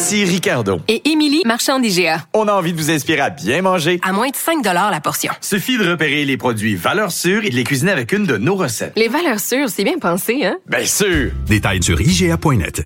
Ici 0.00 0.24
Ricardo. 0.24 0.80
Et 0.86 1.10
Émilie, 1.10 1.42
marchand 1.44 1.80
d'IGA. 1.80 2.22
On 2.32 2.46
a 2.46 2.52
envie 2.52 2.72
de 2.72 2.78
vous 2.80 2.88
inspirer 2.88 3.18
à 3.20 3.30
bien 3.30 3.62
manger. 3.62 3.98
À 4.04 4.12
moins 4.12 4.28
de 4.28 4.36
5 4.36 4.64
la 4.64 5.00
portion. 5.00 5.32
Suffit 5.40 5.76
de 5.76 5.90
repérer 5.90 6.24
les 6.24 6.36
produits 6.36 6.76
valeurs 6.76 7.10
sûres 7.10 7.44
et 7.44 7.50
de 7.50 7.56
les 7.56 7.64
cuisiner 7.64 7.90
avec 7.90 8.12
une 8.12 8.24
de 8.24 8.36
nos 8.36 8.54
recettes. 8.54 8.92
Les 8.94 9.08
valeurs 9.08 9.40
sûres, 9.40 9.68
c'est 9.68 9.82
bien 9.82 9.98
pensé, 9.98 10.44
hein? 10.44 10.56
Bien 10.68 10.86
sûr! 10.86 11.32
Détails 11.48 11.82
sur 11.82 12.00
IGA.net. 12.00 12.84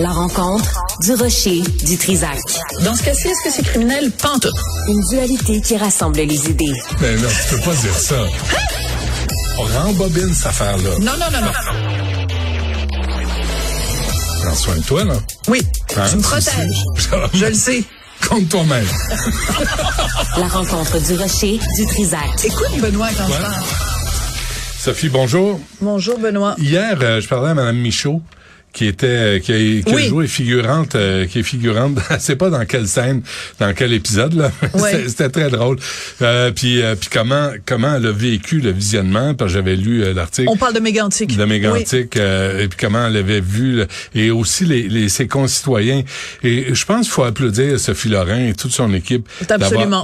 La 0.00 0.10
rencontre 0.10 0.82
du 1.02 1.14
rocher 1.14 1.60
du 1.86 1.96
Trisac. 1.96 2.40
Dans 2.84 2.96
ce 2.96 3.04
cas-ci, 3.04 3.28
est-ce 3.28 3.44
que 3.44 3.50
c'est 3.50 3.64
criminel? 3.64 4.10
Pente. 4.20 4.48
Une 4.88 5.00
dualité 5.08 5.60
qui 5.60 5.76
rassemble 5.76 6.18
les 6.18 6.50
idées. 6.50 6.72
Mais 7.00 7.14
non, 7.14 7.28
tu 7.28 7.54
peux 7.54 7.60
pas 7.62 7.76
dire 7.76 7.94
ça. 7.94 8.16
On 9.56 9.62
rembobine 9.62 10.34
cette 10.34 10.46
affaire-là. 10.48 10.98
Non, 10.98 11.12
non, 11.12 11.30
non, 11.30 11.46
non. 11.46 11.91
Prends 14.42 14.54
soin 14.54 14.76
de 14.76 14.82
toi, 14.82 15.04
là. 15.04 15.14
Oui, 15.48 15.60
Hein? 15.96 16.06
tu 16.10 16.16
me 16.16 16.22
protèges. 16.22 16.84
Je 17.34 17.46
le 17.46 17.54
sais. 17.54 17.84
Compte 18.28 18.48
toi-même. 18.48 18.86
La 20.38 20.48
rencontre 20.48 20.98
du 21.00 21.14
rocher 21.16 21.58
du 21.76 21.86
Trisac. 21.86 22.44
Écoute, 22.44 22.80
Benoît, 22.80 23.08
quand 23.16 23.26
je 23.26 23.32
Ouais. 23.32 23.38
parle. 23.40 23.62
Sophie, 24.78 25.08
bonjour. 25.08 25.60
Bonjour, 25.80 26.18
Benoît. 26.18 26.54
Hier, 26.58 26.96
euh, 27.02 27.20
je 27.20 27.28
parlais 27.28 27.50
à 27.50 27.54
Mme 27.54 27.78
Michaud, 27.78 28.20
qui 28.72 28.86
était, 28.86 29.06
euh, 29.06 29.38
qui 29.38 29.52
a, 29.52 29.56
qui 29.82 29.90
a 29.90 29.94
Oui. 29.94 30.08
joué 30.08 30.26
figurante, 30.26 30.94
euh, 30.94 31.26
qui 31.26 31.40
est 31.40 31.42
figurante. 31.42 31.98
Je 32.10 32.18
sais 32.18 32.36
pas 32.36 32.48
dans 32.50 32.64
quelle 32.64 32.88
scène, 32.88 33.22
dans 33.60 33.74
quel 33.74 33.92
épisode 33.92 34.32
là. 34.34 34.50
Ouais. 34.74 35.04
C'était- 35.08 35.28
très 35.28 35.50
drôle. 35.50 35.76
Euh, 36.22 36.50
puis, 36.50 36.80
euh, 36.82 36.94
puis 36.94 37.08
comment, 37.12 37.50
comment 37.66 37.96
elle 37.96 38.06
a 38.06 38.12
vécu 38.12 38.60
le 38.60 38.70
visionnement 38.70 39.34
Parce 39.34 39.50
que 39.52 39.58
j'avais 39.58 39.76
lu 39.76 40.02
euh, 40.02 40.12
l'article. 40.14 40.48
On 40.50 40.56
parle 40.56 40.74
de 40.74 40.80
mégantique. 40.80 41.36
de 41.36 41.42
Oui. 41.42 41.48
Mégantic, 41.48 42.16
euh, 42.16 42.62
et 42.64 42.68
puis 42.68 42.78
comment 42.80 43.06
elle 43.06 43.16
avait 43.16 43.40
vu, 43.40 43.72
le- 43.76 43.86
et 44.14 44.30
aussi 44.30 44.64
les, 44.64 44.88
les, 44.88 45.08
ses 45.08 45.26
concitoyens. 45.28 46.02
Et 46.42 46.74
je 46.74 46.84
pense 46.84 47.06
qu'il 47.06 47.12
faut 47.12 47.24
applaudir 47.24 47.78
Sophie 47.78 48.08
Lorrain 48.08 48.46
et 48.48 48.54
toute 48.54 48.72
son 48.72 48.92
équipe 48.94 49.28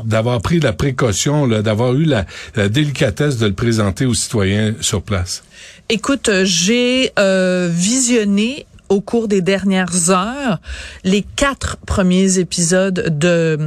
d'avoir- 0.04 0.40
pris 0.42 0.60
la 0.60 0.72
précaution, 0.72 1.46
là, 1.46 1.62
d'avoir 1.62 1.94
eu 1.94 2.04
la, 2.04 2.26
la 2.54 2.68
délicatesse 2.68 3.38
de 3.38 3.46
le 3.46 3.52
présenter 3.54 4.04
aux 4.06 4.14
citoyens 4.14 4.74
sur 4.80 5.02
place. 5.02 5.42
Écoute, 5.88 6.30
j'ai 6.44 7.12
euh, 7.18 7.68
visionné 7.72 8.66
au 8.90 9.02
cours 9.02 9.28
des 9.28 9.42
dernières 9.42 10.08
heures 10.08 10.60
les 11.04 11.22
quatre 11.36 11.76
premiers 11.86 12.38
épisodes 12.38 13.18
de 13.18 13.58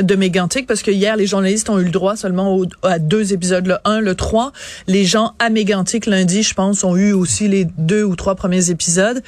de 0.00 0.14
Mégantic 0.16 0.66
parce 0.66 0.82
que 0.82 0.90
hier 0.90 1.16
les 1.16 1.26
journalistes 1.26 1.70
ont 1.70 1.78
eu 1.78 1.84
le 1.84 1.90
droit 1.90 2.14
seulement 2.14 2.54
au- 2.54 2.66
à 2.82 2.98
deux 2.98 3.32
épisodes 3.32 3.66
le 3.66 3.76
1 3.86 4.02
le 4.02 4.14
3 4.14 4.52
les 4.86 5.06
gens 5.06 5.32
à 5.38 5.48
Mégantic 5.48 6.04
lundi 6.04 6.42
je 6.42 6.52
pense 6.52 6.84
ont 6.84 6.94
eu 6.94 7.12
aussi 7.12 7.48
les 7.48 7.66
deux 7.78 8.04
ou 8.04 8.16
trois 8.16 8.34
premiers 8.34 8.68
épisodes. 8.68 9.22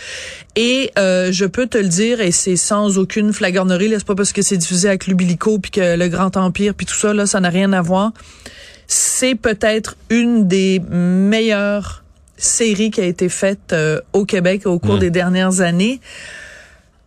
Et 0.55 0.91
euh, 0.99 1.33
je 1.33 1.47
peux 1.47 1.67
te 1.67 1.79
le 1.79 1.89
dire 1.89 2.21
et 2.21 2.31
c'est 2.31 2.57
sans 2.57 2.99
aucune 2.99 3.33
flagornerie 3.33 3.89
c'est 3.91 4.05
pas 4.05 4.15
parce 4.15 4.35
que 4.35 4.43
c'est 4.43 4.59
diffusé 4.59 4.89
avec 4.89 5.07
l'Ubilico 5.07 5.59
puis 5.59 5.71
que 5.71 5.97
le 5.97 6.09
Grand 6.09 6.37
Empire 6.37 6.75
puis 6.75 6.85
tout 6.85 6.95
ça 6.97 7.15
là 7.15 7.25
ça 7.25 7.41
n'a 7.41 7.49
rien 7.49 7.73
à 7.73 7.81
voir. 7.81 8.13
C'est 8.87 9.35
peut-être 9.35 9.97
une 10.11 10.47
des 10.47 10.79
meilleures 10.91 12.05
séries 12.39 12.91
qui 12.91 13.01
a 13.01 13.05
été 13.05 13.29
faite 13.29 13.73
euh, 13.73 14.01
au 14.13 14.25
Québec 14.25 14.63
au 14.65 14.79
cours 14.79 14.99
des 14.99 15.11
dernières 15.11 15.61
années 15.61 16.01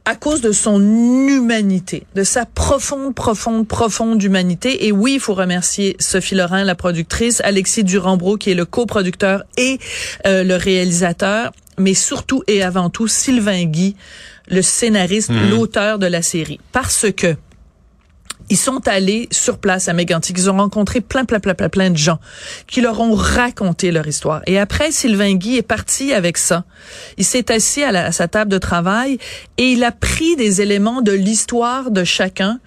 à 0.05 0.15
cause 0.15 0.41
de 0.41 0.51
son 0.51 0.81
humanité, 0.81 2.03
de 2.15 2.23
sa 2.23 2.45
profonde, 2.45 3.13
profonde, 3.13 3.67
profonde 3.67 4.21
humanité. 4.21 4.87
Et 4.87 4.91
oui, 4.91 5.13
il 5.15 5.19
faut 5.19 5.35
remercier 5.35 5.95
Sophie 5.99 6.35
Laurent, 6.35 6.63
la 6.63 6.75
productrice, 6.75 7.39
Alexis 7.43 7.83
Durambro, 7.83 8.37
qui 8.37 8.51
est 8.51 8.55
le 8.55 8.65
coproducteur 8.65 9.43
et 9.57 9.79
euh, 10.25 10.43
le 10.43 10.55
réalisateur, 10.55 11.51
mais 11.77 11.93
surtout 11.93 12.43
et 12.47 12.63
avant 12.63 12.89
tout 12.89 13.07
Sylvain 13.07 13.65
Guy, 13.65 13.95
le 14.49 14.61
scénariste, 14.61 15.31
l'auteur 15.49 15.99
de 15.99 16.07
la 16.07 16.21
série. 16.21 16.59
Parce 16.71 17.11
que 17.11 17.35
ils 18.51 18.57
sont 18.57 18.85
allés 18.85 19.29
sur 19.31 19.59
place 19.59 19.87
à 19.87 19.93
Mégantic. 19.93 20.37
Ils 20.37 20.49
ont 20.49 20.57
rencontré 20.57 20.99
plein, 20.99 21.23
plein, 21.23 21.39
plein, 21.39 21.53
plein, 21.53 21.69
plein 21.69 21.89
de 21.89 21.95
gens 21.95 22.19
qui 22.67 22.81
leur 22.81 22.99
ont 22.99 23.15
raconté 23.15 23.91
leur 23.91 24.05
histoire. 24.05 24.41
Et 24.45 24.59
après, 24.59 24.91
Sylvain 24.91 25.35
Guy 25.35 25.55
est 25.55 25.61
parti 25.61 26.11
avec 26.11 26.37
ça. 26.37 26.65
Il 27.17 27.23
s'est 27.23 27.49
assis 27.49 27.81
à, 27.81 28.11
sa 28.11 28.27
table 28.27 28.51
de 28.51 28.57
travail 28.57 29.19
et 29.57 29.71
il 29.71 29.85
a 29.85 29.93
pris 29.93 30.35
des 30.35 30.61
éléments 30.61 31.01
de 31.01 31.13
l'histoire 31.13 31.91
de 31.91 32.03
chacun 32.03 32.59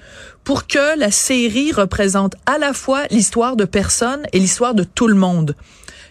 pour 0.43 0.67
que 0.67 0.99
la 0.99 1.11
série 1.11 1.71
représente 1.71 2.35
à 2.47 2.57
la 2.57 2.73
fois 2.73 3.03
l'histoire 3.11 3.55
de 3.55 3.67
personnes 3.67 4.23
et 4.33 4.39
l'histoire 4.39 4.75
de 4.75 4.85
tout 4.85 5.07
le 5.07 5.15
monde 5.15 5.55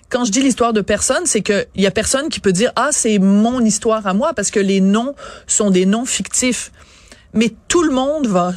quand 0.09 0.25
je 0.25 0.31
dis 0.31 0.43
l'histoire 0.43 0.73
de 0.73 0.81
personne, 0.81 1.25
c'est 1.25 1.41
que 1.41 1.65
il 1.73 1.81
y 1.81 1.87
a 1.87 1.91
personne 1.91 2.29
qui 2.29 2.39
peut 2.39 2.51
dire 2.51 2.71
ah 2.75 2.89
c'est 2.91 3.17
mon 3.17 3.61
histoire 3.61 4.05
à 4.05 4.13
moi 4.13 4.33
parce 4.35 4.51
que 4.51 4.59
les 4.59 4.79
noms 4.79 5.15
sont 5.47 5.71
des 5.71 5.87
noms 5.87 6.05
fictifs. 6.05 6.71
Mais 7.33 7.51
tout 7.67 7.81
le 7.81 7.91
monde 7.91 8.27
va 8.27 8.53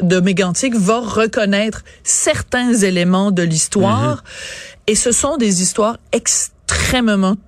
de 0.00 0.20
Mégantic 0.20 0.74
va 0.74 1.00
reconnaître 1.00 1.84
certains 2.02 2.74
éléments 2.74 3.30
de 3.30 3.42
l'histoire. 3.42 4.24
Et 4.86 4.94
ce 4.94 5.12
sont 5.12 5.36
des 5.36 5.62
histoires 5.62 5.98
extrêmement 6.12 6.61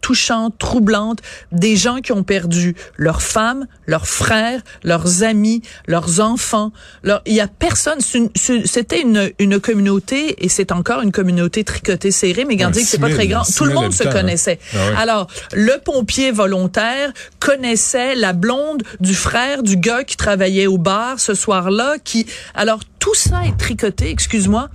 touchantes, 0.01 0.59
troublantes, 0.59 1.21
des 1.53 1.77
gens 1.77 1.99
qui 1.99 2.13
ont 2.13 2.23
perdu 2.23 2.75
leurs 2.97 3.23
femmes, 3.23 3.67
leurs 3.87 4.07
frères, 4.07 4.63
leurs 4.83 5.23
amis, 5.23 5.63
leurs 5.87 6.21
enfants. 6.21 6.73
Leur, 7.03 7.23
il 7.27 7.35
y 7.35 7.41
a 7.41 7.49
personne. 7.49 7.99
C'était 8.01 9.01
une, 9.01 9.31
une 9.39 9.61
communauté 9.61 10.45
et 10.45 10.49
c'est 10.49 10.73
encore 10.73 11.03
une 11.03 11.13
communauté 11.13 11.65
tricotée 11.65 12.11
serrée. 12.11 12.45
Mais 12.45 12.55
Ouais, 12.55 12.73
c'est 12.85 12.99
pas 12.99 13.09
6 13.09 13.13
000, 13.13 13.19
très 13.19 13.27
grand. 13.27 13.45
6 13.45 13.55
Tout 13.55 13.65
le 13.65 13.71
000 13.71 13.83
monde 13.83 13.93
se 13.93 14.07
hein. 14.07 14.11
connaissait. 14.11 14.59
Ah. 14.75 14.79
Alors, 14.99 15.27
le 15.53 15.79
pompier 15.85 16.31
volontaire 16.31 17.13
connaissait 17.41 18.15
la 18.15 18.33
blonde 18.33 18.83
du 19.01 19.15
frère 19.15 19.63
du 19.63 19.77
gars 19.77 20.05
qui 20.05 20.17
travaillait 20.17 20.67
au 20.67 20.79
bar 20.79 21.21
ce 21.21 21.35
soir-là, 21.35 21.97
qui, 22.03 22.27
alors, 22.55 22.81
tout 23.05 23.15
ça 23.15 23.45
est 23.45 23.55
tricoté, 23.59 24.09
excuse-moi, 24.09 24.71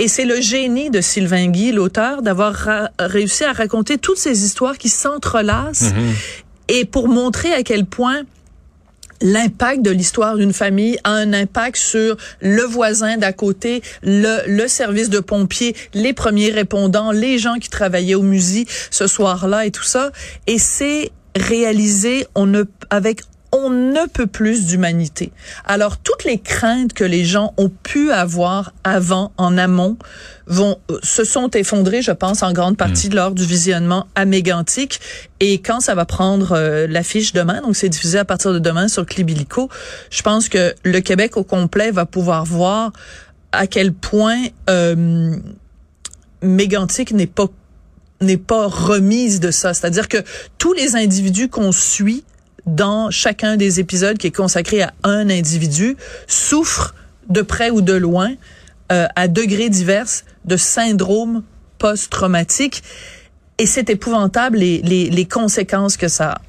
et 0.00 0.08
c'est 0.08 0.24
le 0.24 0.40
génie 0.40 0.90
de 0.90 1.00
Sylvain 1.00 1.46
Guy, 1.46 1.70
l'auteur, 1.70 2.22
d'avoir 2.22 2.68
réussi 2.98 3.44
à 3.44 3.52
raconter 3.52 3.98
toutes 3.98 4.18
ces 4.18 4.44
histoires 4.44 4.76
qui 4.76 4.88
s'entrelacent 4.88 5.92
et 6.66 6.84
pour 6.84 7.06
montrer 7.06 7.52
à 7.52 7.62
quel 7.62 7.86
point 7.86 8.22
l'impact 9.20 9.82
de 9.82 9.92
l'histoire 9.92 10.36
d'une 10.36 10.52
famille 10.52 10.98
a 11.04 11.12
un 11.12 11.32
impact 11.32 11.76
sur 11.76 12.16
le 12.40 12.62
voisin 12.62 13.16
d'à 13.16 13.32
côté, 13.32 13.80
le, 14.02 14.40
le 14.48 14.66
service 14.66 15.08
de 15.08 15.20
pompiers, 15.20 15.76
les 15.94 16.12
premiers 16.12 16.50
répondants, 16.50 17.12
les 17.12 17.38
gens 17.38 17.58
qui 17.60 17.68
travaillaient 17.68 18.16
au 18.16 18.22
musée 18.22 18.66
ce 18.90 19.06
soir-là 19.06 19.66
et 19.66 19.70
tout 19.70 19.84
ça. 19.84 20.10
Et 20.48 20.58
c'est 20.58 21.12
réalisé 21.36 22.26
on 22.34 22.46
ne, 22.46 22.64
avec 22.90 23.20
on 23.52 23.70
ne 23.70 24.06
peut 24.06 24.26
plus 24.26 24.66
d'humanité. 24.66 25.32
Alors 25.64 25.96
toutes 25.96 26.24
les 26.24 26.38
craintes 26.38 26.92
que 26.92 27.04
les 27.04 27.24
gens 27.24 27.54
ont 27.56 27.70
pu 27.70 28.10
avoir 28.10 28.72
avant 28.84 29.32
en 29.36 29.56
amont 29.56 29.96
vont 30.46 30.78
euh, 30.90 30.98
se 31.02 31.24
sont 31.24 31.50
effondrées, 31.50 32.02
je 32.02 32.12
pense, 32.12 32.42
en 32.42 32.52
grande 32.52 32.76
partie 32.76 33.08
lors 33.08 33.32
du 33.32 33.44
visionnement 33.44 34.06
à 34.14 34.24
Mégantic. 34.24 35.00
Et 35.40 35.60
quand 35.60 35.80
ça 35.80 35.94
va 35.94 36.04
prendre 36.04 36.52
euh, 36.52 36.86
l'affiche 36.86 37.32
demain, 37.32 37.62
donc 37.62 37.76
c'est 37.76 37.88
diffusé 37.88 38.18
à 38.18 38.24
partir 38.24 38.52
de 38.52 38.58
demain 38.58 38.88
sur 38.88 39.06
Clibilico, 39.06 39.68
je 40.10 40.22
pense 40.22 40.48
que 40.48 40.74
le 40.84 41.00
Québec 41.00 41.36
au 41.36 41.44
complet 41.44 41.90
va 41.90 42.06
pouvoir 42.06 42.44
voir 42.44 42.92
à 43.52 43.66
quel 43.66 43.92
point 43.92 44.38
euh, 44.68 45.36
Mégantic 46.42 47.12
n'est 47.12 47.26
pas 47.26 47.46
n'est 48.20 48.36
pas 48.36 48.66
remise 48.66 49.38
de 49.38 49.50
ça. 49.50 49.74
C'est-à-dire 49.74 50.08
que 50.08 50.18
tous 50.58 50.72
les 50.72 50.96
individus 50.96 51.48
qu'on 51.48 51.70
suit 51.70 52.24
dans 52.66 53.10
chacun 53.10 53.56
des 53.56 53.80
épisodes 53.80 54.18
qui 54.18 54.26
est 54.26 54.36
consacré 54.36 54.82
à 54.82 54.92
un 55.04 55.30
individu 55.30 55.96
souffrent 56.26 56.94
de 57.28 57.42
près 57.42 57.70
ou 57.70 57.80
de 57.80 57.92
loin, 57.92 58.34
euh, 58.92 59.06
à 59.16 59.28
degrés 59.28 59.68
divers, 59.68 60.08
de 60.44 60.56
syndrome 60.56 61.42
post-traumatique. 61.78 62.82
Et 63.58 63.66
c'est 63.66 63.90
épouvantable 63.90 64.58
les, 64.58 64.80
les, 64.82 65.10
les 65.10 65.24
conséquences 65.26 65.96
que 65.96 66.08
ça 66.08 66.32
a. 66.32 66.40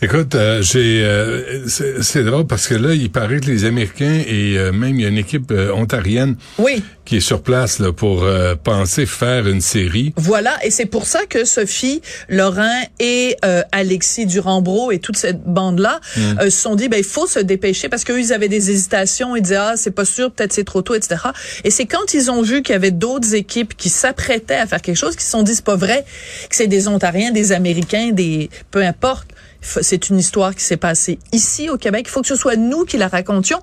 Écoute, 0.00 0.36
euh, 0.36 0.62
j'ai 0.62 1.02
euh, 1.02 1.66
c'est 1.66 2.22
drôle 2.22 2.46
parce 2.46 2.68
que 2.68 2.74
là, 2.76 2.94
il 2.94 3.10
paraît 3.10 3.40
que 3.40 3.46
les 3.46 3.64
Américains 3.64 4.22
et 4.28 4.56
euh, 4.56 4.70
même 4.70 4.94
il 4.94 5.02
y 5.02 5.04
a 5.04 5.08
une 5.08 5.18
équipe 5.18 5.50
euh, 5.50 5.72
ontarienne 5.72 6.36
Oui. 6.60 6.84
qui 7.04 7.16
est 7.16 7.20
sur 7.20 7.42
place 7.42 7.80
là, 7.80 7.92
pour 7.92 8.22
euh, 8.22 8.54
penser 8.54 9.06
faire 9.06 9.48
une 9.48 9.60
série. 9.60 10.12
Voilà, 10.16 10.56
et 10.64 10.70
c'est 10.70 10.86
pour 10.86 11.04
ça 11.04 11.26
que 11.28 11.44
Sophie, 11.44 12.00
Laurent 12.28 12.80
et 13.00 13.36
euh, 13.44 13.62
Alexis 13.72 14.26
Durambro 14.26 14.92
et 14.92 15.00
toute 15.00 15.16
cette 15.16 15.42
bande-là 15.42 15.98
Mm. 16.16 16.20
euh, 16.42 16.44
se 16.44 16.50
sont 16.50 16.76
dit, 16.76 16.88
ben 16.88 16.98
il 16.98 17.04
faut 17.04 17.26
se 17.26 17.40
dépêcher 17.40 17.88
parce 17.88 18.04
qu'eux, 18.04 18.20
ils 18.20 18.32
avaient 18.32 18.48
des 18.48 18.70
hésitations, 18.70 19.34
ils 19.34 19.42
disaient, 19.42 19.56
ah, 19.56 19.74
c'est 19.76 19.90
pas 19.90 20.04
sûr, 20.04 20.30
peut-être 20.30 20.52
c'est 20.52 20.62
trop 20.64 20.80
tôt, 20.82 20.94
etc. 20.94 21.16
Et 21.64 21.70
c'est 21.70 21.86
quand 21.86 22.14
ils 22.14 22.30
ont 22.30 22.42
vu 22.42 22.62
qu'il 22.62 22.72
y 22.72 22.76
avait 22.76 22.92
d'autres 22.92 23.34
équipes 23.34 23.76
qui 23.76 23.88
s'apprêtaient 23.88 24.54
à 24.54 24.66
faire 24.68 24.80
quelque 24.80 24.96
chose, 24.96 25.16
qu'ils 25.16 25.24
se 25.24 25.30
sont 25.32 25.42
dit, 25.42 25.56
c'est 25.56 25.64
pas 25.64 25.74
vrai 25.76 26.04
que 26.48 26.54
c'est 26.54 26.68
des 26.68 26.86
Ontariens, 26.86 27.32
des 27.32 27.50
Américains, 27.50 28.10
des... 28.12 28.48
peu 28.70 28.82
importe. 28.84 29.26
C'est 29.60 30.08
une 30.08 30.18
histoire 30.18 30.54
qui 30.54 30.62
s'est 30.62 30.76
passée 30.76 31.18
ici 31.32 31.68
au 31.68 31.76
Québec. 31.76 32.04
Il 32.08 32.10
faut 32.10 32.20
que 32.22 32.28
ce 32.28 32.36
soit 32.36 32.54
nous 32.56 32.84
qui 32.84 32.96
la 32.96 33.08
racontions 33.08 33.60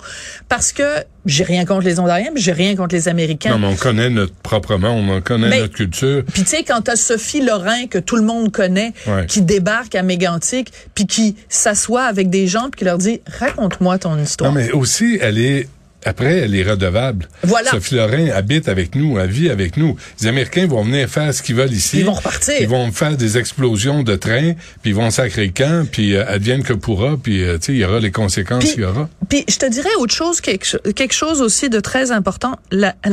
parce 0.50 0.74
que 0.74 0.84
j'ai 1.26 1.44
rien 1.46 1.66
contre 1.66 1.86
les 1.86 2.00
Ontariens, 2.00 2.32
mais 2.34 2.42
j'ai 2.42 2.52
rien 2.52 2.76
contre 2.76 2.94
les 2.94 3.08
Américains. 3.08 3.52
Non, 3.52 3.60
mais 3.60 3.68
on 3.68 3.76
connaît 3.76 4.10
notre 4.10 4.34
propre 4.36 4.76
monde, 4.78 5.10
on 5.10 5.22
connaît 5.22 5.50
Mais- 5.50 5.60
notre 5.62 5.74
culture. 5.74 6.24
Puis 6.34 6.44
tu 6.44 6.50
sais, 6.50 6.64
quand 6.64 6.82
t'as 6.82 6.96
Sophie 6.98 7.42
Lorrain, 7.42 7.88
que 7.88 7.98
tout 7.98 8.18
le 8.18 8.24
monde 8.24 8.52
connaît, 8.52 8.94
Ouais. 9.08 9.26
qui 9.26 9.42
débarque 9.42 9.96
à 9.96 10.04
Mégantic, 10.04 10.72
puis 10.94 11.08
qui 11.08 11.36
s'assoit 11.50 12.04
avec 12.04 12.30
des 12.30 12.48
gens, 12.48 12.70
puis 12.70 12.80
qui 12.80 12.86
leur 12.86 12.98
dit, 12.98 13.22
raconte-moi 13.40 13.98
ton 13.98 14.20
histoire. 14.22 14.52
Non, 14.52 14.60
mais 14.60 14.72
aussi, 14.72 15.18
elle 15.22 15.38
est 15.38 15.68
après, 16.06 16.40
elle 16.40 16.56
est 16.56 16.64
redevable. 16.64 17.28
Voilà. 17.44 17.72
Sophie 17.72 17.96
Lorrain 17.96 18.30
habite 18.30 18.68
avec 18.70 18.96
nous, 18.96 19.20
elle 19.20 19.30
vit 19.30 19.50
avec 19.50 19.78
nous. 19.78 19.96
Les 20.22 20.28
Américains 20.28 20.68
vont 20.68 20.84
venir 20.84 21.10
faire 21.10 21.34
ce 21.34 21.42
qu'ils 21.42 21.56
veulent 21.56 21.74
ici. 21.74 22.00
Ils 22.00 22.06
vont 22.06 22.14
repartir. 22.14 22.56
Ils 22.60 22.68
vont 22.68 22.92
faire 22.92 23.18
des 23.18 23.38
explosions 23.38 24.04
de 24.04 24.16
train, 24.16 24.54
puis 24.82 24.92
ils 24.92 24.96
vont 24.96 25.10
sacrer 25.12 25.46
le 25.48 25.52
camp, 25.52 25.88
puis 25.92 26.16
euh, 26.16 26.26
advienne 26.28 26.64
que 26.64 26.74
pourra, 26.74 27.18
puis 27.22 27.44
euh, 27.44 27.58
tu 27.58 27.66
sais, 27.66 27.74
il 27.74 27.80
y 27.80 27.86
aura 27.86 28.00
les 28.00 28.12
conséquences 28.12 28.64
qu'il 28.66 28.82
y 28.82 28.86
aura. 28.86 29.10
Puis 29.30 29.44
je 29.50 29.58
te 29.58 29.66
dirais 29.70 29.90
autre 30.00 30.14
chose, 30.14 30.42
quelque, 30.42 30.66
cho- 30.66 30.80
quelque 30.96 31.14
chose 31.14 31.42
aussi 31.42 31.70
de 31.70 31.80
très 31.80 32.12
important. 32.12 32.58
La, 32.72 32.96
la- 33.06 33.12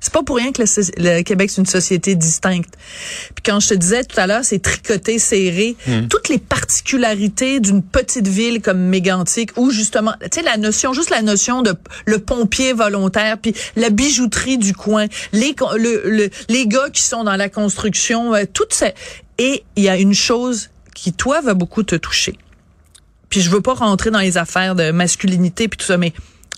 c'est 0.00 0.12
pas 0.12 0.22
pour 0.22 0.36
rien 0.36 0.52
que 0.52 0.62
le, 0.62 1.22
Québec 1.22 1.50
c'est 1.50 1.60
une 1.60 1.66
société 1.66 2.14
distincte. 2.14 2.74
Puis 3.34 3.42
quand 3.44 3.60
je 3.60 3.68
te 3.70 3.74
disais 3.74 4.04
tout 4.04 4.18
à 4.20 4.26
l'heure, 4.26 4.44
c'est 4.44 4.60
tricoté, 4.60 5.18
serré, 5.18 5.74
toutes 6.08 6.28
les 6.28 6.38
particularités 6.38 7.60
d'une 7.60 7.82
petite 7.82 8.28
ville 8.28 8.60
comme 8.62 8.78
Mégantic, 8.78 9.50
où 9.56 9.70
justement, 9.70 10.12
tu 10.20 10.28
sais 10.34 10.42
la 10.42 10.56
notion, 10.58 10.92
juste 10.92 11.10
la 11.10 11.22
notion 11.22 11.62
de 11.62 11.74
le 12.04 12.18
pompier 12.18 12.72
volontaire, 12.72 13.38
puis 13.38 13.54
la 13.74 13.90
bijouterie 13.90 14.58
du 14.58 14.74
coin, 14.74 15.06
les 15.32 15.54
co- 15.54 15.76
le, 15.76 16.02
le- 16.04 16.30
les 16.48 16.66
gars 16.66 16.90
qui 16.92 17.02
sont 17.02 17.24
dans 17.24 17.36
la 17.36 17.48
construction, 17.48 18.34
euh, 18.34 18.44
tout 18.52 18.64
ça. 18.70 18.90
Et 19.38 19.64
il 19.76 19.82
y 19.82 19.88
a 19.88 19.96
une 19.96 20.14
chose 20.14 20.70
qui 20.94 21.12
toi 21.12 21.40
va 21.40 21.54
beaucoup 21.54 21.82
te 21.82 21.96
toucher 21.96 22.34
puis 23.28 23.40
je 23.40 23.50
veux 23.50 23.60
pas 23.60 23.74
rentrer 23.74 24.10
dans 24.12 24.20
les 24.20 24.38
affaires 24.38 24.76
de 24.76 24.92
masculinité 24.92 25.66
puis 25.66 25.76
tout 25.76 25.84
ça, 25.84 25.96
mais 25.98 26.12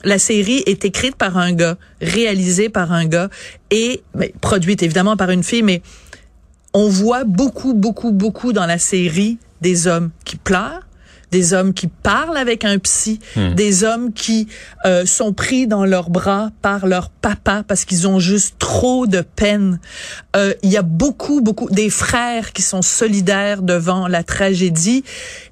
la 0.04 0.18
série 0.18 0.62
est 0.66 0.84
écrite 0.84 1.16
par 1.16 1.36
un 1.38 1.52
gars, 1.52 1.76
réalisée 2.00 2.68
par 2.68 2.92
un 2.92 3.06
gars 3.06 3.28
et 3.70 4.02
mais, 4.14 4.32
produite 4.40 4.82
évidemment 4.82 5.16
par 5.16 5.30
une 5.30 5.42
fille, 5.42 5.62
mais 5.62 5.82
on 6.74 6.88
voit 6.88 7.24
beaucoup, 7.24 7.74
beaucoup, 7.74 8.12
beaucoup 8.12 8.52
dans 8.52 8.66
la 8.66 8.78
série 8.78 9.38
des 9.60 9.86
hommes 9.86 10.10
qui 10.24 10.36
pleurent, 10.36 10.86
des 11.30 11.52
hommes 11.52 11.74
qui 11.74 11.86
parlent 11.88 12.36
avec 12.36 12.64
un 12.64 12.78
psy, 12.78 13.20
des 13.56 13.84
hommes 13.84 14.12
qui 14.12 14.48
euh, 14.84 15.04
sont 15.06 15.32
pris 15.32 15.66
dans 15.66 15.84
leurs 15.84 16.10
bras 16.10 16.50
par 16.62 16.86
leur 16.86 17.10
papa 17.10 17.64
parce 17.66 17.84
qu'ils 17.84 18.06
ont 18.08 18.18
juste 18.18 18.56
trop 18.58 19.06
de 19.06 19.20
peine. 19.20 19.80
Euh, 20.36 20.54
Il 20.62 20.70
y 20.70 20.76
a 20.76 20.82
beaucoup, 20.82 21.40
beaucoup 21.40 21.68
des 21.70 21.90
frères 21.90 22.52
qui 22.52 22.62
sont 22.62 22.82
solidaires 22.82 23.62
devant 23.62 24.08
la 24.08 24.22
tragédie. 24.22 25.04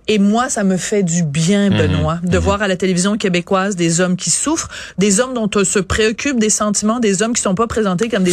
Et 0.08 0.19
moi, 0.19 0.49
ça 0.49 0.62
me 0.62 0.76
fait 0.76 1.02
du 1.02 1.25
bien, 1.25 1.69
Benoît, 1.70 2.20
de 2.23 2.38
voir 2.38 2.62
à 2.62 2.69
la 2.69 2.76
télévision 2.76 3.17
québécoise 3.17 3.75
des 3.75 4.00
hommes 4.00 4.17
qui 4.17 4.31
souffrent, 4.31 4.69
des 4.99 5.19
hommes 5.19 5.34
dont 5.34 5.50
on 5.55 5.64
se 5.64 5.81
préoccupe 5.81 6.38
des 6.38 6.50
sentiments, 6.50 7.00
des 7.00 7.23
hommes 7.23 7.32
qui 7.34 7.43
sont 7.43 7.56
pas 7.56 7.67
présentés 7.67 8.08
comme 8.08 8.23
des 8.23 8.32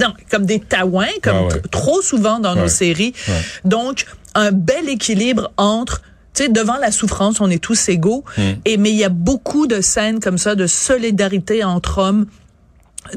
non, 0.00 0.12
comme 0.30 0.46
des 0.46 0.58
taouins, 0.58 1.06
comme 1.22 1.36
Ah 1.36 1.44
ouais. 1.44 1.62
trop 1.70 2.02
souvent 2.02 2.40
dans 2.40 2.56
nos 2.56 2.68
séries. 2.68 3.14
Ouais. 3.28 3.34
Donc, 3.64 4.06
un 4.34 4.50
bel 4.52 4.88
équilibre 4.88 5.52
entre 5.56 6.02
tu 6.34 6.44
sais, 6.44 6.48
devant 6.48 6.76
la 6.76 6.90
souffrance, 6.92 7.40
on 7.40 7.50
est 7.50 7.62
tous 7.62 7.88
égaux. 7.88 8.24
Hmm. 8.36 8.52
Et 8.64 8.76
mais 8.76 8.90
il 8.90 8.96
y 8.96 9.04
a 9.04 9.08
beaucoup 9.08 9.66
de 9.66 9.80
scènes 9.80 10.20
comme 10.20 10.38
ça 10.38 10.54
de 10.54 10.66
solidarité 10.66 11.64
entre 11.64 11.98
hommes, 11.98 12.26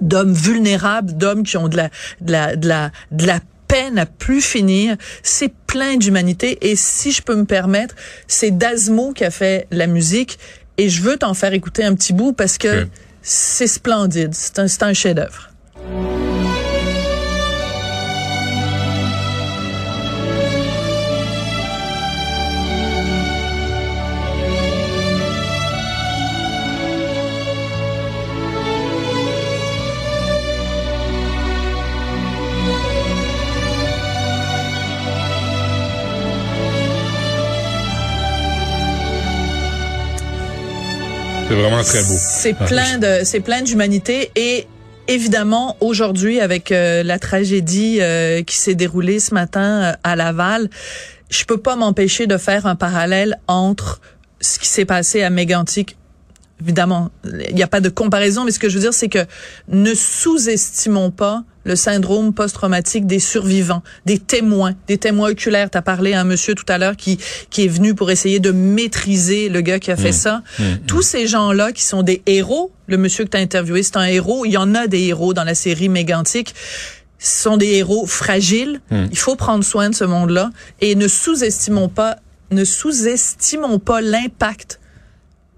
d'hommes 0.01 0.33
vulnérables, 0.33 1.13
d'hommes 1.13 1.43
qui 1.43 1.57
ont 1.57 1.67
de 1.67 1.77
la, 1.77 1.89
de 2.21 2.31
la, 2.31 2.55
de 2.55 2.67
la, 2.67 2.91
de 3.11 3.25
la 3.25 3.39
peine 3.67 3.97
à 3.97 4.05
plus 4.05 4.41
finir. 4.41 4.97
C'est 5.21 5.53
plein 5.67 5.97
d'humanité. 5.97 6.57
Et 6.69 6.75
si 6.75 7.11
je 7.11 7.21
peux 7.21 7.35
me 7.35 7.45
permettre, 7.45 7.95
c'est 8.27 8.51
Dasmo 8.51 9.13
qui 9.13 9.23
a 9.23 9.31
fait 9.31 9.67
la 9.71 9.87
musique. 9.87 10.39
Et 10.77 10.89
je 10.89 11.01
veux 11.01 11.17
t'en 11.17 11.33
faire 11.33 11.53
écouter 11.53 11.83
un 11.83 11.93
petit 11.93 12.13
bout 12.13 12.33
parce 12.33 12.57
que 12.57 12.87
c'est 13.21 13.67
splendide. 13.67 14.33
C'est 14.33 14.59
un, 14.59 14.67
c'est 14.67 14.83
un 14.83 14.93
chef-d'œuvre. 14.93 15.51
Vraiment 41.63 41.83
très 41.83 42.03
beau. 42.03 42.17
C'est 42.17 42.53
plein 42.53 42.97
de, 42.97 43.21
c'est 43.23 43.39
plein 43.39 43.61
d'humanité 43.61 44.31
et 44.35 44.67
évidemment 45.07 45.77
aujourd'hui 45.79 46.39
avec 46.39 46.71
euh, 46.71 47.03
la 47.03 47.19
tragédie 47.19 47.99
euh, 48.01 48.43
qui 48.43 48.57
s'est 48.57 48.75
déroulée 48.75 49.19
ce 49.19 49.33
matin 49.33 49.83
euh, 49.83 49.93
à 50.03 50.15
Laval, 50.15 50.69
je 51.29 51.45
peux 51.45 51.57
pas 51.57 51.75
m'empêcher 51.75 52.27
de 52.27 52.37
faire 52.37 52.65
un 52.65 52.75
parallèle 52.75 53.39
entre 53.47 54.01
ce 54.39 54.59
qui 54.59 54.67
s'est 54.67 54.85
passé 54.85 55.23
à 55.23 55.29
Mégantic. 55.29 55.97
Évidemment, 56.61 57.09
il 57.25 57.55
n'y 57.55 57.63
a 57.63 57.67
pas 57.67 57.81
de 57.81 57.89
comparaison, 57.89 58.45
mais 58.45 58.51
ce 58.51 58.59
que 58.59 58.69
je 58.69 58.75
veux 58.75 58.81
dire, 58.81 58.93
c'est 58.93 59.09
que 59.09 59.25
ne 59.67 59.93
sous-estimons 59.93 61.11
pas 61.11 61.43
le 61.63 61.75
syndrome 61.75 62.33
post-traumatique 62.33 63.05
des 63.05 63.19
survivants, 63.19 63.83
des 64.05 64.19
témoins, 64.19 64.73
des 64.87 64.97
témoins 64.97 65.29
oculaires. 65.29 65.69
Tu 65.69 65.77
as 65.77 65.81
parlé 65.81 66.13
à 66.13 66.21
un 66.21 66.23
monsieur 66.23 66.55
tout 66.55 66.65
à 66.67 66.77
l'heure 66.77 66.95
qui, 66.95 67.17
qui 67.49 67.65
est 67.65 67.67
venu 67.67 67.95
pour 67.95 68.11
essayer 68.11 68.39
de 68.39 68.51
maîtriser 68.51 69.49
le 69.49 69.61
gars 69.61 69.79
qui 69.79 69.91
a 69.91 69.95
fait 69.95 70.11
ça. 70.11 70.41
Tous 70.87 71.01
ces 71.01 71.27
gens-là 71.27 71.71
qui 71.71 71.83
sont 71.83 72.03
des 72.03 72.21
héros, 72.25 72.71
le 72.87 72.97
monsieur 72.97 73.25
que 73.25 73.29
tu 73.29 73.37
as 73.37 73.41
interviewé, 73.41 73.83
c'est 73.83 73.97
un 73.97 74.05
héros. 74.05 74.45
Il 74.45 74.51
y 74.51 74.57
en 74.57 74.75
a 74.75 74.87
des 74.87 75.01
héros 75.03 75.33
dans 75.33 75.43
la 75.43 75.55
série 75.55 75.89
Mégantic. 75.89 76.53
Ce 77.19 77.43
sont 77.43 77.57
des 77.57 77.75
héros 77.75 78.05
fragiles. 78.05 78.81
Il 78.91 79.17
faut 79.17 79.35
prendre 79.35 79.63
soin 79.63 79.89
de 79.89 79.95
ce 79.95 80.03
monde-là 80.03 80.49
et 80.81 80.95
ne 80.95 81.07
sous-estimons 81.07 81.89
pas, 81.89 82.17
ne 82.51 82.65
sous-estimons 82.65 83.79
pas 83.79 84.01
l'impact 84.01 84.79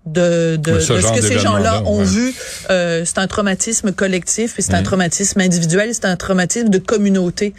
de, 0.05 0.55
de, 0.55 0.71
De 0.71 0.75
de 0.75 0.79
ce 0.79 0.99
ce, 1.01 1.11
que 1.13 1.21
ces 1.21 1.39
gens-là 1.39 1.81
ont 1.85 1.99
ouais. 1.99 2.05
vu. 2.05 2.33
Euh, 2.69 3.03
c'est 3.05 3.17
un 3.17 3.27
traumatisme 3.27 3.91
collectif, 3.91 4.53
et 4.57 4.61
c'est 4.61 4.73
un 4.73 4.83
traumatisme 4.83 5.39
individuel, 5.39 5.89
c'est 5.93 6.05
un 6.05 6.15
traumatisme 6.15 6.69
de 6.69 6.77
communauté. 6.77 7.53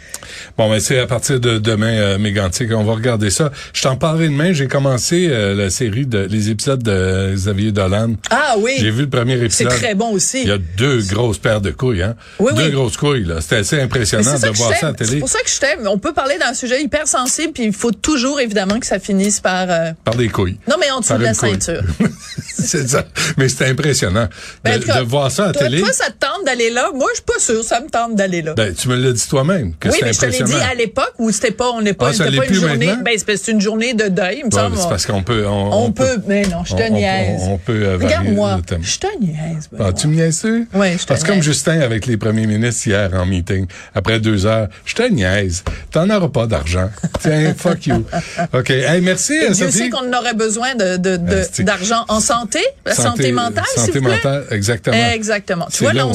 Bon, 0.57 0.69
mais 0.69 0.79
c'est 0.79 0.99
à 0.99 1.07
partir 1.07 1.39
de 1.39 1.57
demain, 1.57 1.87
euh, 1.97 2.17
Mégantic, 2.17 2.71
on 2.73 2.83
va 2.83 2.93
regarder 2.93 3.29
ça. 3.29 3.51
Je 3.73 3.81
t'en 3.81 3.95
parlerai 3.95 4.29
demain. 4.29 4.53
J'ai 4.53 4.67
commencé 4.67 5.27
euh, 5.29 5.53
la 5.55 5.69
série 5.69 6.05
de 6.05 6.19
les 6.19 6.49
épisodes 6.49 6.81
de 6.81 7.33
Xavier 7.33 7.71
Dolan. 7.71 8.13
Ah 8.29 8.55
oui, 8.59 8.73
J'ai 8.79 8.91
vu 8.91 9.01
le 9.03 9.09
premier 9.09 9.37
c'est 9.49 9.63
épisode. 9.63 9.69
très 9.69 9.95
bon 9.95 10.11
aussi. 10.11 10.41
Il 10.43 10.47
y 10.49 10.51
a 10.51 10.57
deux 10.57 11.01
grosses 11.03 11.37
paires 11.39 11.61
de 11.61 11.71
couilles, 11.71 12.03
hein? 12.03 12.15
Oui, 12.39 12.53
deux 12.55 12.65
oui. 12.65 12.71
grosses 12.71 12.97
couilles, 12.97 13.25
là. 13.25 13.41
C'était 13.41 13.57
assez 13.57 13.81
impressionnant 13.81 14.35
c'est 14.37 14.47
de 14.49 14.55
voir 14.55 14.71
ça 14.77 14.87
à 14.87 14.91
la 14.91 14.97
C'est 14.97 15.05
télé. 15.05 15.19
pour 15.19 15.29
ça 15.29 15.39
que 15.43 15.49
je 15.49 15.59
t'aime. 15.59 15.87
On 15.87 15.97
peut 15.99 16.13
parler 16.13 16.37
d'un 16.37 16.53
sujet 16.53 16.81
hyper 16.81 17.07
sensible, 17.07 17.53
puis 17.53 17.65
il 17.65 17.73
faut 17.73 17.91
toujours 17.91 18.39
évidemment 18.39 18.79
que 18.79 18.85
ça 18.85 18.99
finisse 18.99 19.39
par. 19.41 19.69
euh, 19.69 19.91
Par 20.03 20.15
des 20.15 20.29
couilles. 20.29 20.57
Non, 20.69 20.75
mais 20.79 20.89
en 20.91 20.99
dessous 21.01 21.09
Par 21.09 21.19
de 21.19 21.23
la 21.25 21.33
couille. 21.33 21.51
ceinture. 21.61 21.83
c'est 22.43 22.87
ça. 22.87 23.05
Mais 23.37 23.49
c'était 23.49 23.65
impressionnant 23.67 24.27
Ben, 24.63 24.71
de, 24.73 24.77
en 24.77 24.81
tout 24.81 24.87
cas, 24.87 24.99
de 24.99 25.05
voir 25.07 25.31
ça 25.31 25.43
à 25.45 25.47
la 25.47 25.53
télé. 25.53 25.79
toi, 25.79 25.91
ça 25.91 26.07
te 26.07 26.17
tente 26.19 26.36
d'aller 26.47 26.69
là. 26.69 26.89
Moi, 26.95 27.07
je 27.11 27.15
suis 27.17 27.23
pas 27.25 27.39
sûre. 27.39 27.63
Ça 27.63 27.79
me 27.81 27.89
tente 27.89 28.15
d'aller 28.15 28.41
là. 28.41 28.53
Ben, 28.55 28.73
tu 28.73 28.87
me 28.87 28.95
l'as 28.95 29.11
dit 29.11 29.27
toi-même 29.27 29.73
que 29.79 29.89
oui, 29.89 29.97
mais 30.01 30.13
je 30.13 30.19
te 30.19 30.25
l'ai 30.25 30.41
dit 30.43 30.53
à 30.55 30.73
l'époque 30.73 31.13
où 31.19 31.29
c'était 31.31 31.51
pas, 31.51 31.69
on 31.71 31.81
n'est 31.81 31.93
pas, 31.93 32.07
Ah, 32.09 32.13
ça 32.13 32.23
pas 32.25 32.31
une 32.45 32.53
journée. 32.53 32.87
maintenant? 32.87 33.03
Ben, 33.03 33.17
c'est 33.17 33.51
une 33.51 33.61
journée 33.61 33.93
de 33.93 34.07
deuil, 34.07 34.37
il 34.39 34.45
me 34.45 34.55
Ouais, 34.55 34.61
semble. 34.61 34.77
c'est 34.77 34.89
parce 34.89 35.05
qu'on 35.05 35.23
peut. 35.23 35.45
On, 35.45 35.85
on, 35.85 35.91
peut, 35.91 36.17
mais 36.27 36.43
non, 36.43 36.63
je 36.65 36.75
te 36.75 36.81
on- 36.81 36.93
niaise. 36.93 37.41
on- 37.43 37.57
peut, 37.57 37.83
euh, 37.83 37.97
Regarde-moi, 38.01 38.59
je 38.81 38.97
te 38.97 39.07
niaise. 39.19 39.69
Ah, 39.73 39.75
Benoît. 39.77 39.93
tu 39.93 40.07
me 40.07 40.15
niaises-tu? 40.15 40.67
Ouais, 40.73 40.93
je 40.97 41.03
te 41.03 41.07
Parce 41.07 41.23
que 41.23 41.31
comme. 41.31 41.41
Justin 41.43 41.81
avec 41.81 42.05
les 42.05 42.17
premiers 42.17 42.47
ministres 42.47 42.87
hier 42.87 43.09
en 43.13 43.25
meeting, 43.25 43.67
après 43.93 44.19
deux 44.19 44.45
heures, 44.45 44.67
je 44.85 44.95
te 44.95 45.03
niaise. 45.03 45.63
T'en 45.91 46.09
auras 46.09 46.29
pas 46.29 46.47
d'argent. 46.47 46.89
Tiens, 47.21 47.53
fuck 47.57 47.85
you. 47.87 48.05
OK. 48.53 48.69
Hey, 48.69 49.01
merci, 49.01 49.33
Et 49.33 49.51
Dieu 49.51 49.65
Sophie. 49.65 49.77
sait 49.77 49.89
qu'on 49.89 50.11
aurait 50.13 50.33
besoin 50.33 50.75
de, 50.75 50.97
Ah, 50.97 51.63
d'argent 51.63 52.05
en 52.07 52.19
santé, 52.19 52.59
la 52.85 52.95
santé, 52.95 53.31
mentale, 53.31 53.63
Santé 53.75 53.99
mentale, 53.99 54.45
exactement. 54.51 54.95
Exactement. 55.11 55.67
Tu 55.71 55.83
vois, 55.83 55.93
là, 55.93 56.05
on 56.07 56.11
où 56.11 56.13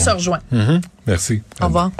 Mhm. 0.50 0.80
Merci. 1.06 1.42
Au 1.60 1.66
revoir. 1.66 1.90